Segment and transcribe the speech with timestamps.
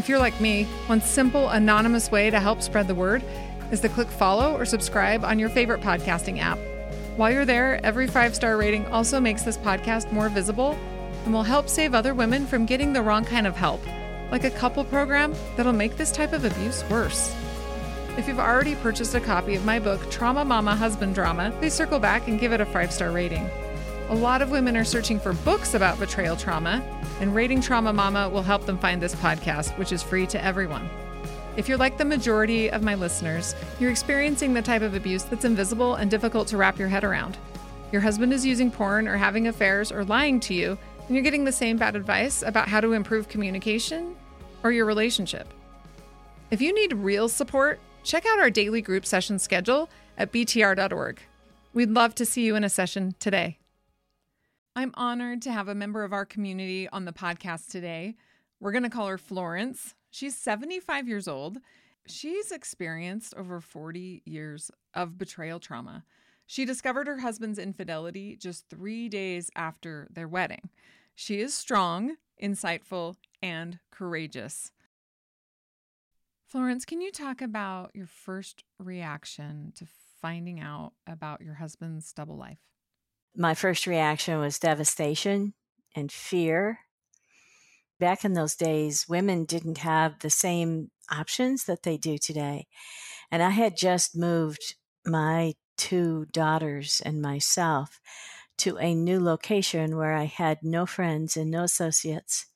[0.00, 3.22] If you're like me, one simple, anonymous way to help spread the word
[3.70, 6.58] is to click follow or subscribe on your favorite podcasting app.
[7.18, 10.74] While you're there, every five star rating also makes this podcast more visible
[11.26, 13.82] and will help save other women from getting the wrong kind of help,
[14.30, 17.36] like a couple program that'll make this type of abuse worse.
[18.16, 21.98] If you've already purchased a copy of my book, Trauma Mama Husband Drama, please circle
[21.98, 23.50] back and give it a five star rating.
[24.10, 26.82] A lot of women are searching for books about betrayal trauma,
[27.20, 30.90] and Rating Trauma Mama will help them find this podcast, which is free to everyone.
[31.56, 35.44] If you're like the majority of my listeners, you're experiencing the type of abuse that's
[35.44, 37.38] invisible and difficult to wrap your head around.
[37.92, 41.44] Your husband is using porn or having affairs or lying to you, and you're getting
[41.44, 44.16] the same bad advice about how to improve communication
[44.64, 45.46] or your relationship.
[46.50, 51.20] If you need real support, check out our daily group session schedule at btr.org.
[51.72, 53.59] We'd love to see you in a session today.
[54.76, 58.14] I'm honored to have a member of our community on the podcast today.
[58.60, 59.94] We're going to call her Florence.
[60.10, 61.58] She's 75 years old.
[62.06, 66.04] She's experienced over 40 years of betrayal trauma.
[66.46, 70.70] She discovered her husband's infidelity just three days after their wedding.
[71.16, 74.70] She is strong, insightful, and courageous.
[76.46, 79.86] Florence, can you talk about your first reaction to
[80.20, 82.58] finding out about your husband's double life?
[83.36, 85.54] My first reaction was devastation
[85.94, 86.80] and fear.
[87.98, 92.66] Back in those days, women didn't have the same options that they do today.
[93.30, 98.00] And I had just moved my two daughters and myself
[98.58, 102.46] to a new location where I had no friends and no associates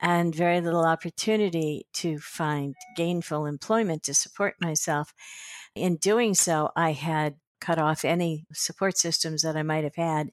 [0.00, 5.12] and very little opportunity to find gainful employment to support myself.
[5.74, 10.30] In doing so, I had cut off any support systems that I might have had.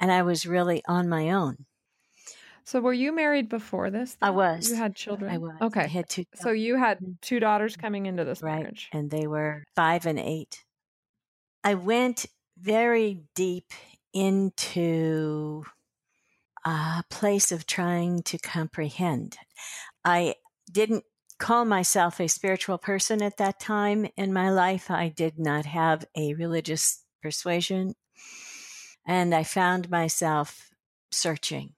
[0.00, 1.66] And I was really on my own.
[2.64, 4.16] So were you married before this?
[4.22, 4.70] I was.
[4.70, 5.30] You had children?
[5.30, 5.54] I was.
[5.60, 5.82] Okay.
[5.82, 6.24] I had two.
[6.34, 7.12] So you had mm-hmm.
[7.20, 8.60] two daughters coming into this right.
[8.60, 8.88] marriage.
[8.92, 10.64] And they were five and eight.
[11.62, 12.26] I went
[12.58, 13.72] very deep
[14.14, 15.64] into
[16.64, 19.36] a place of trying to comprehend.
[20.04, 20.36] I
[20.70, 21.04] didn't
[21.38, 24.90] call myself a spiritual person at that time in my life.
[24.90, 27.94] I did not have a religious persuasion.
[29.06, 30.70] And I found myself
[31.10, 31.74] searching.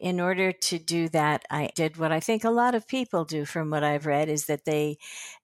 [0.00, 3.44] In order to do that, I did what I think a lot of people do
[3.44, 4.98] from what I've read is that they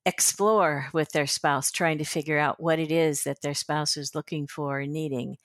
[0.04, 4.16] explore with their spouse, trying to figure out what it is that their spouse is
[4.16, 5.36] looking for and needing.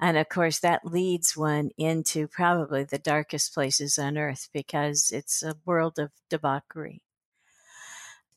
[0.00, 5.42] And of course, that leads one into probably the darkest places on earth because it's
[5.42, 7.02] a world of debauchery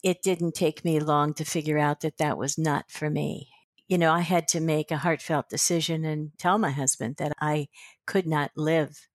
[0.06, 3.50] it didn't take me long to figure out that that was not for me.
[3.88, 7.70] You know, I had to make a heartfelt decision and tell my husband that I
[8.06, 9.08] could not live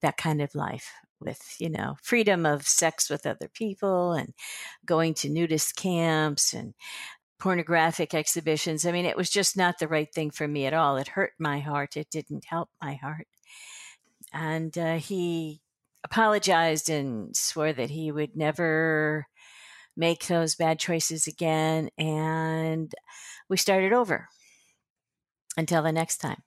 [0.00, 4.32] that kind of life with, you know, freedom of sex with other people and
[4.86, 6.74] going to nudist camps and
[7.40, 8.86] pornographic exhibitions.
[8.86, 10.98] I mean, it was just not the right thing for me at all.
[10.98, 11.96] It hurt my heart.
[11.96, 13.26] It didn't help my heart.
[14.32, 15.62] And uh, he
[16.04, 19.26] apologized and swore that he would never
[19.98, 21.90] make those bad choices again.
[21.98, 22.94] And
[23.50, 24.28] we started over
[25.56, 26.42] until the next time.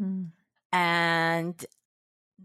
[0.00, 0.30] Mm.
[0.72, 1.64] And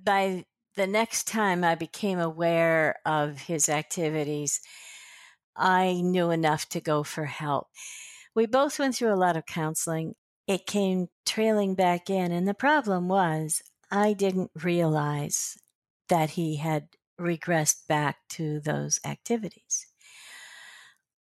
[0.03, 0.43] by
[0.75, 4.59] the next time I became aware of his activities,
[5.55, 7.67] I knew enough to go for help.
[8.35, 10.13] We both went through a lot of counseling.
[10.45, 15.57] It came trailing back in, and the problem was I didn't realize
[16.09, 16.89] that he had
[17.19, 19.87] regressed back to those activities.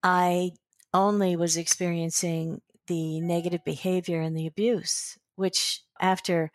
[0.03, 0.53] I
[0.95, 6.51] only was experiencing the negative behavior and the abuse, which after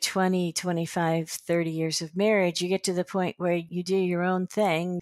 [0.00, 4.22] 20, 25, 30 years of marriage, you get to the point where you do your
[4.22, 5.00] own thing.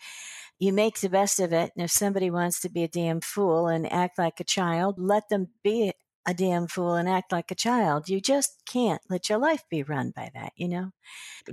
[0.59, 1.73] You make the best of it.
[1.75, 5.29] And if somebody wants to be a damn fool and act like a child, let
[5.31, 5.93] them be
[6.27, 8.09] a damn fool and act like a child.
[8.09, 10.91] You just can't let your life be run by that, you know?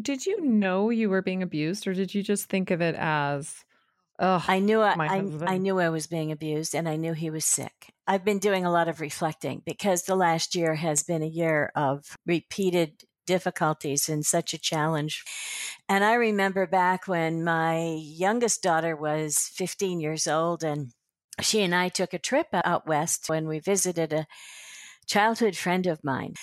[0.02, 3.64] Did you know you were being abused or did you just think of it as
[4.20, 7.30] Ugh, I knew I, I, I, knew I was being abused and I knew he
[7.30, 7.94] was sick.
[8.08, 11.72] I've been doing a lot of reflecting because the last year has been a year
[11.76, 15.24] of repeated difficulties and such a challenge.
[15.88, 20.94] And I remember back when my youngest daughter was 15 years old and
[21.42, 24.26] she and I took a trip out west when we visited a
[25.06, 26.34] childhood friend of mine.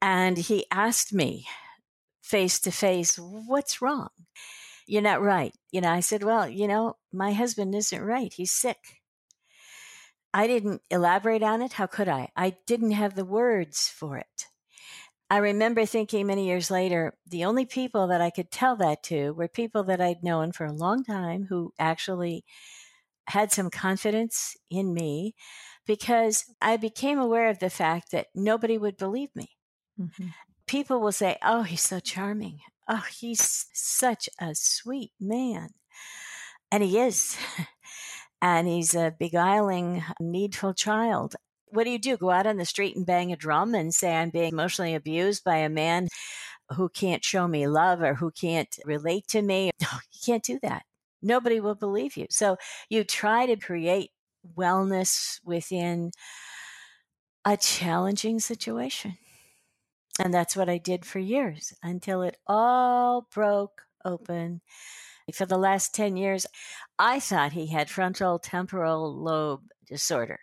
[0.00, 1.46] And he asked me
[2.22, 4.08] face to face, What's wrong?
[4.86, 5.52] You're not right.
[5.72, 8.32] You know, I said, Well, you know, my husband isn't right.
[8.32, 9.00] He's sick.
[10.32, 11.74] I didn't elaborate on it.
[11.74, 12.30] How could I?
[12.36, 14.46] I didn't have the words for it.
[15.30, 19.32] I remember thinking many years later, the only people that I could tell that to
[19.32, 22.44] were people that I'd known for a long time who actually
[23.28, 25.34] had some confidence in me
[25.86, 29.50] because I became aware of the fact that nobody would believe me.
[30.00, 30.28] Mm-hmm.
[30.66, 32.60] People will say, Oh, he's so charming.
[32.88, 35.70] Oh, he's such a sweet man.
[36.70, 37.36] And he is.
[38.42, 41.36] and he's a beguiling, needful child
[41.74, 42.16] what do you do?
[42.16, 45.42] Go out on the street and bang a drum and say I'm being emotionally abused
[45.44, 46.08] by a man
[46.76, 49.70] who can't show me love or who can't relate to me?
[49.80, 50.84] No, you can't do that.
[51.22, 52.26] Nobody will believe you.
[52.30, 52.56] So
[52.88, 54.10] you try to create
[54.56, 56.12] wellness within
[57.44, 59.16] a challenging situation.
[60.20, 64.60] And that's what I did for years until it all broke open.
[65.32, 66.46] For the last 10 years,
[66.98, 70.40] I thought he had frontal temporal lobe disorder.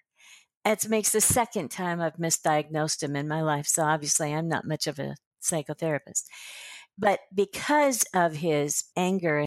[0.65, 3.67] It makes the second time I've misdiagnosed him in my life.
[3.67, 6.23] So obviously, I'm not much of a psychotherapist.
[6.97, 9.45] But because of his anger,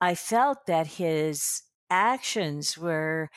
[0.00, 3.30] I felt that his actions were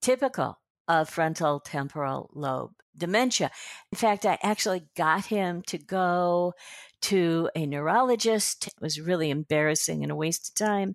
[0.00, 0.58] typical
[0.88, 3.50] of frontal temporal lobe dementia.
[3.90, 6.54] In fact, I actually got him to go
[7.02, 8.68] to a neurologist.
[8.68, 10.94] It was really embarrassing and a waste of time.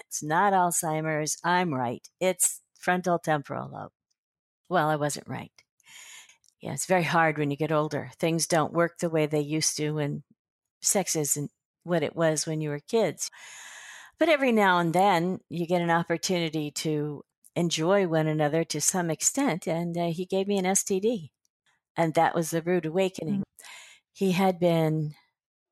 [0.00, 1.36] It's not Alzheimer's.
[1.44, 2.06] I'm right.
[2.18, 3.92] It's frontal temporal lobe
[4.70, 5.50] well, I wasn't right.
[6.60, 8.12] Yeah, it's very hard when you get older.
[8.18, 10.22] Things don't work the way they used to, and
[10.80, 11.50] sex isn't
[11.82, 13.30] what it was when you were kids.
[14.18, 17.24] But every now and then, you get an opportunity to
[17.56, 19.66] enjoy one another to some extent.
[19.66, 21.30] And uh, he gave me an STD.
[21.96, 23.40] And that was the rude awakening.
[23.40, 23.64] Mm-hmm.
[24.12, 25.14] He had been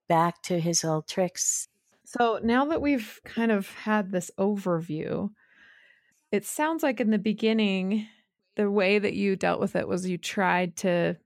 [0.09, 1.69] back to his old tricks.
[2.05, 5.31] So now that we've kind of had this overview,
[6.33, 8.07] it sounds like in the beginning,
[8.57, 11.17] the way that you dealt with it was you tried to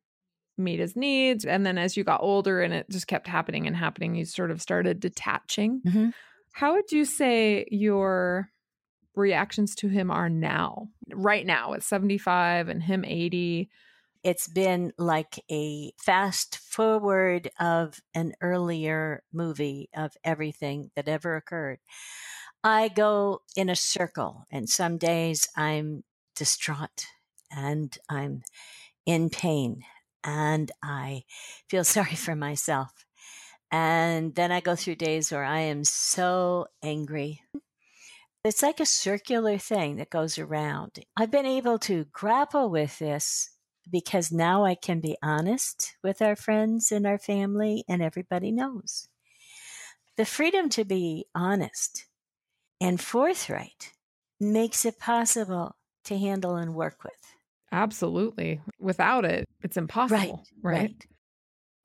[0.58, 3.74] meet his needs and then as you got older and it just kept happening and
[3.74, 6.10] happening you sort of started detaching mm-hmm.
[6.52, 8.50] how would you say your
[9.14, 13.68] reactions to him are now right now at 75 and him 80
[14.24, 21.78] it's been like a fast forward of an earlier movie of everything that ever occurred
[22.64, 26.04] i go in a circle and some days i'm
[26.34, 27.06] distraught
[27.54, 28.42] and I'm
[29.06, 29.84] in pain
[30.24, 31.24] and I
[31.68, 32.90] feel sorry for myself.
[33.70, 37.42] And then I go through days where I am so angry.
[38.44, 40.98] It's like a circular thing that goes around.
[41.16, 43.50] I've been able to grapple with this
[43.88, 49.08] because now I can be honest with our friends and our family, and everybody knows.
[50.16, 52.06] The freedom to be honest
[52.80, 53.92] and forthright
[54.40, 57.12] makes it possible to handle and work with.
[57.70, 58.60] Absolutely.
[58.80, 60.18] Without it, it's impossible.
[60.18, 60.32] Right.
[60.62, 60.80] Right.
[60.80, 61.06] right.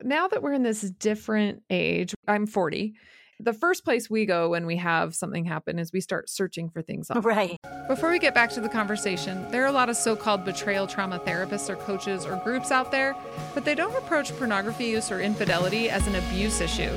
[0.02, 2.94] Now that we're in this different age, I'm 40.
[3.40, 6.82] The first place we go when we have something happen is we start searching for
[6.82, 7.08] things.
[7.14, 7.56] Right.
[7.86, 10.88] Before we get back to the conversation, there are a lot of so called betrayal
[10.88, 13.14] trauma therapists or coaches or groups out there,
[13.54, 16.90] but they don't approach pornography use or infidelity as an abuse issue.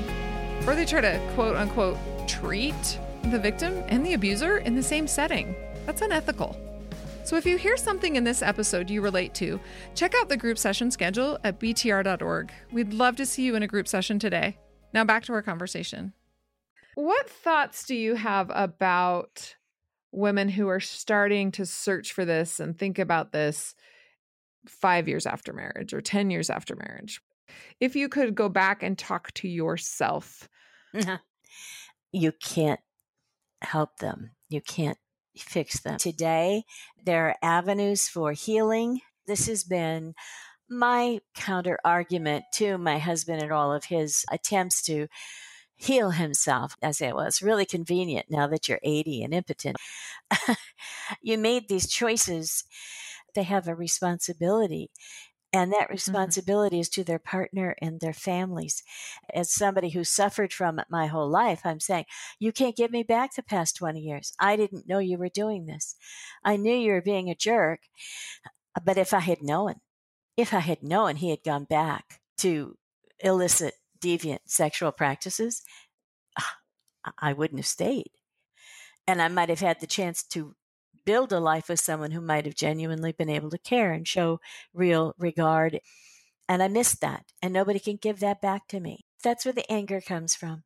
[0.66, 5.08] Or they try to quote unquote treat the victim and the abuser in the same
[5.08, 5.56] setting.
[5.86, 6.58] That's unethical.
[7.24, 9.60] So if you hear something in this episode you relate to,
[9.94, 12.52] check out the group session schedule at btr.org.
[12.72, 14.58] We'd love to see you in a group session today.
[14.92, 16.14] Now back to our conversation.
[16.96, 19.56] What thoughts do you have about
[20.12, 23.76] women who are starting to search for this and think about this
[24.68, 27.22] five years after marriage or 10 years after marriage?
[27.80, 30.50] If you could go back and talk to yourself,
[30.94, 31.18] uh-huh.
[32.12, 32.80] you can't
[33.62, 34.32] help them.
[34.50, 34.98] You can't
[35.38, 35.98] fix them.
[35.98, 36.64] Today,
[37.06, 39.02] there are avenues for healing.
[39.28, 40.14] This has been
[40.70, 45.08] my counter argument to my husband and all of his attempts to
[45.82, 49.78] heal himself as it was really convenient now that you're 80 and impotent.
[51.22, 52.64] you made these choices.
[53.34, 54.92] They have a responsibility.
[55.54, 55.94] And that mm-hmm.
[55.94, 56.82] responsibility mm-hmm.
[56.82, 58.84] is to their partner and their families.
[59.34, 62.06] As somebody who suffered from it my whole life, I'm saying,
[62.40, 64.34] you can't give me back the past 20 years.
[64.40, 65.96] I didn't know you were doing this.
[66.44, 67.82] I knew you were being a jerk.
[68.84, 69.76] But if I had known,
[70.38, 72.78] if I had known he had gone back to
[73.20, 75.64] illicit deviant sexual practices,
[76.38, 76.58] ah,
[77.20, 78.12] I wouldn't have stayed.
[79.08, 80.56] And I might have had the chance to
[81.06, 84.40] build a life with someone who might have genuinely been able to care and show
[84.74, 85.80] real regard.
[86.48, 87.26] And I missed that.
[87.42, 89.06] And nobody can give that back to me.
[89.24, 90.64] That's where the anger comes from.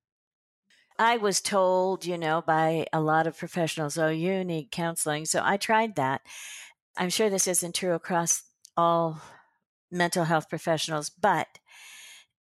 [0.98, 5.26] I was told, you know, by a lot of professionals, oh, you need counseling.
[5.26, 6.22] So I tried that.
[6.98, 8.44] I'm sure this isn't true across
[8.78, 9.22] all
[9.92, 11.48] mental health professionals, but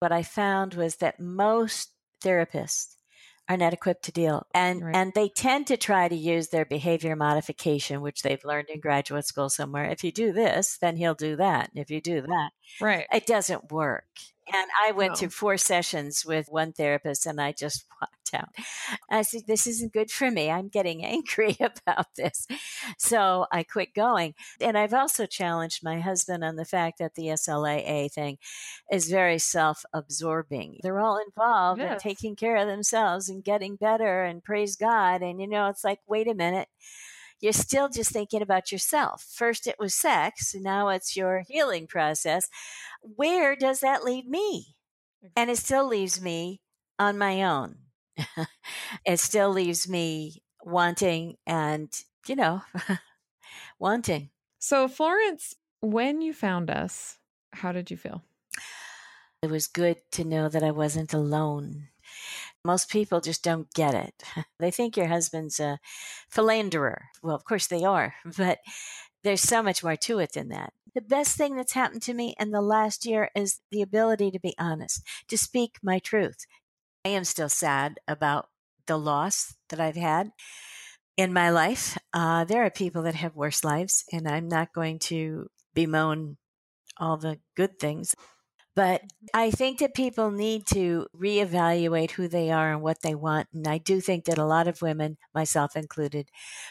[0.05, 2.97] what I found was that most therapists
[3.49, 4.95] are not equipped to deal and right.
[4.95, 9.27] and they tend to try to use their behavior modification which they've learned in graduate
[9.27, 12.51] school somewhere if you do this then he'll do that if you do that
[12.83, 14.05] right it doesn't work
[14.53, 15.17] and I went no.
[15.17, 17.87] to four sessions with one therapist and I just
[19.11, 20.51] I uh, said, This isn't good for me.
[20.51, 22.47] I'm getting angry about this.
[22.99, 24.35] So I quit going.
[24.61, 28.39] And I've also challenged my husband on the fact that the SLAA thing
[28.91, 30.79] is very self absorbing.
[30.83, 31.93] They're all involved yes.
[31.93, 35.23] in taking care of themselves and getting better and praise God.
[35.23, 36.69] And, you know, it's like, wait a minute
[37.41, 39.27] you're still just thinking about yourself.
[39.31, 42.49] First it was sex, now it's your healing process.
[43.03, 44.77] Where does that leave me?
[45.37, 46.63] And it still leaves me
[46.99, 47.77] on my own.
[49.07, 51.93] it still leaves me wanting and,
[52.27, 52.63] you know,
[53.79, 54.31] wanting.
[54.59, 57.19] So, Florence, when you found us,
[57.53, 58.23] how did you feel?
[59.43, 61.89] It was good to know that I wasn't alone.
[62.65, 64.23] Most people just don't get it.
[64.59, 65.79] They think your husband's a
[66.31, 67.09] philanderer.
[67.23, 68.61] Well, of course they are, but
[69.23, 70.73] there's so much more to it than that.
[70.95, 74.41] The best thing that's happened to me in the last year is the ability to
[74.41, 76.47] be honest, to speak my truth.
[77.05, 78.49] I am still sad about
[78.87, 80.31] the loss that I've had
[81.17, 81.99] in my life.
[82.13, 86.37] Uh, there are people that have worse lives, and I'm not going to bemoan
[86.99, 88.15] all the good things.
[88.77, 93.49] But I think that people need to reevaluate who they are and what they want.
[93.55, 96.29] And I do think that a lot of women, myself included,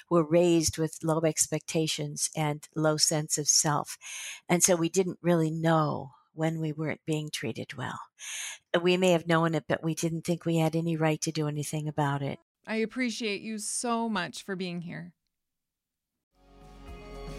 [0.10, 3.98] were raised with low expectations and low sense of self.
[4.50, 8.00] And so we didn't really know when we weren't being treated well.
[8.76, 11.32] Uh, we may have known it, but we didn't think we had any right to
[11.32, 12.40] do anything about it.
[12.66, 15.14] I appreciate you so much for being here.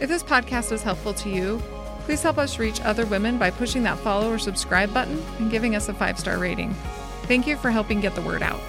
[0.00, 1.62] If this podcast was helpful to you,
[2.04, 5.74] Please help us reach other women by pushing that follow or subscribe button and giving
[5.74, 6.74] us a five star rating.
[7.22, 8.60] Thank you for helping get the word out.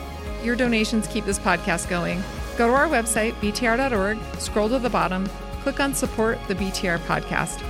[0.41, 2.23] Your donations keep this podcast going.
[2.57, 5.27] Go to our website, btr.org, scroll to the bottom,
[5.61, 7.61] click on Support the BTR podcast.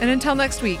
[0.00, 0.80] And until next week,